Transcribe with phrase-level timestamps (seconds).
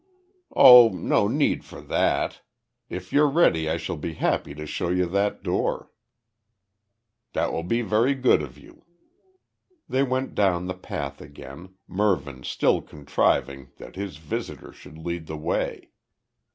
[0.55, 2.41] "Oh, no need for that.
[2.89, 5.91] If you're ready I shall be happy to show you that door."
[7.33, 8.83] "That will be very good of you."
[9.87, 15.37] They went down the path again, Mervyn still contriving that his visitor should lead the
[15.37, 15.91] way.